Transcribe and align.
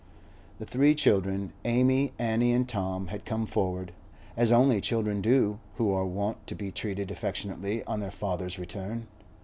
The 0.57 0.65
three 0.65 0.95
children, 0.95 1.53
Amy, 1.63 2.11
Annie, 2.17 2.53
and 2.53 2.67
Tom, 2.67 3.05
had 3.09 3.23
come 3.23 3.45
forward, 3.45 3.93
as 4.35 4.51
only 4.51 4.81
children 4.81 5.21
do 5.21 5.59
who 5.75 5.93
are 5.93 6.05
wont 6.07 6.47
to 6.47 6.55
be 6.55 6.71
treated 6.71 7.11
affectionately 7.11 7.83
on 7.83 7.99
their 7.99 8.09
father's 8.09 8.57
return. 8.57 9.05